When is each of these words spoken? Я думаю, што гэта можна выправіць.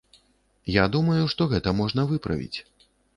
Я 0.75 0.85
думаю, 0.95 1.17
што 1.33 1.47
гэта 1.51 1.73
можна 1.81 2.07
выправіць. 2.13 2.57